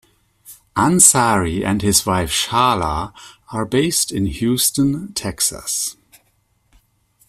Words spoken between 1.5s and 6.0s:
and his wife Shahla are based in Houston, Texas.